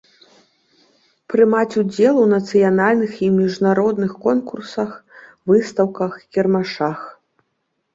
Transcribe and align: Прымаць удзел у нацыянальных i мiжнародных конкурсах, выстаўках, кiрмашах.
Прымаць 1.33 1.75
удзел 1.81 2.15
у 2.23 2.25
нацыянальных 2.33 3.11
i 3.29 3.31
мiжнародных 3.37 4.11
конкурсах, 4.27 4.89
выстаўках, 5.57 6.21
кiрмашах. 6.37 6.99